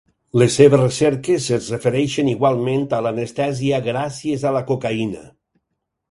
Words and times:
Les 0.41 0.53
seves 0.59 0.79
recerques 0.79 1.49
es 1.57 1.67
refereixen 1.73 2.31
igualment 2.31 2.87
a 2.99 3.01
l'anestèsia 3.07 3.81
gràcies 3.89 4.47
a 4.51 4.55
la 4.57 4.63
cocaïna. 4.71 5.21